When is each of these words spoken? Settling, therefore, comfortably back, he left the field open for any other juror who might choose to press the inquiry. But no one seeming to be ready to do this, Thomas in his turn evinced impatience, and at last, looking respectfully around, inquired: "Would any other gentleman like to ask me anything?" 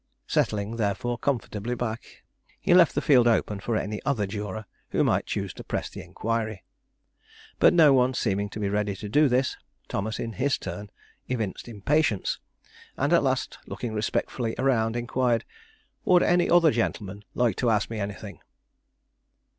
Settling, 0.25 0.77
therefore, 0.77 1.15
comfortably 1.19 1.75
back, 1.75 2.23
he 2.59 2.73
left 2.73 2.95
the 2.95 3.01
field 3.03 3.27
open 3.27 3.59
for 3.59 3.77
any 3.77 4.01
other 4.03 4.25
juror 4.25 4.65
who 4.89 5.03
might 5.03 5.27
choose 5.27 5.53
to 5.53 5.63
press 5.63 5.91
the 5.91 6.01
inquiry. 6.01 6.63
But 7.59 7.71
no 7.71 7.93
one 7.93 8.15
seeming 8.15 8.49
to 8.49 8.59
be 8.59 8.67
ready 8.67 8.95
to 8.95 9.07
do 9.07 9.29
this, 9.29 9.57
Thomas 9.87 10.17
in 10.19 10.33
his 10.33 10.57
turn 10.57 10.89
evinced 11.29 11.67
impatience, 11.67 12.39
and 12.97 13.13
at 13.13 13.21
last, 13.21 13.59
looking 13.67 13.93
respectfully 13.93 14.55
around, 14.57 14.95
inquired: 14.95 15.45
"Would 16.03 16.23
any 16.23 16.49
other 16.49 16.71
gentleman 16.71 17.23
like 17.35 17.55
to 17.57 17.69
ask 17.69 17.91
me 17.91 17.99
anything?" 17.99 18.39